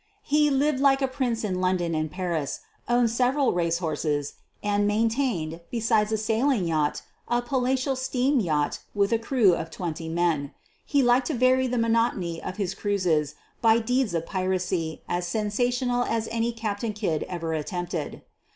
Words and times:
He 0.23 0.49
lived 0.49 0.79
like 0.79 1.03
a 1.03 1.07
prince 1.07 1.43
in 1.43 1.61
London 1.61 1.93
and 1.93 2.09
Paris, 2.09 2.61
owned 2.89 3.11
several 3.11 3.53
race 3.53 3.77
horses 3.77 4.33
and 4.63 4.87
maintained, 4.87 5.61
besides 5.69 6.11
a 6.11 6.17
sailing 6.17 6.67
yacht, 6.67 7.03
a 7.27 7.39
palatial 7.39 7.95
steam 7.95 8.39
yacht 8.39 8.79
with 8.95 9.11
a 9.11 9.19
crew 9.19 9.53
of 9.53 9.69
twenty 9.69 10.09
men. 10.09 10.55
He 10.87 11.03
liked 11.03 11.27
to 11.27 11.35
vary 11.35 11.67
the 11.67 11.77
monotony 11.77 12.41
of 12.41 12.57
his 12.57 12.73
cruises 12.73 13.35
by 13.61 13.77
deeds 13.77 14.15
of 14.15 14.25
piracy 14.25 15.03
as 15.07 15.27
sensational 15.27 16.03
as 16.05 16.27
any 16.31 16.51
Captain 16.51 16.93
Kidd 16.93 17.21
ever 17.29 17.53
attempted. 17.53 18.23